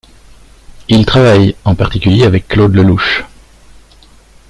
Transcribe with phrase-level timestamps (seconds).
[0.87, 3.23] Il travaille en particulier avec Claude Lelouch.